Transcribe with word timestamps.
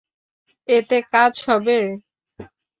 এতে 0.67 0.97
কাজ 1.13 1.33
হবে? 1.47 1.79